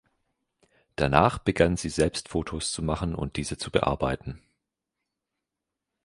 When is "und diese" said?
3.13-3.59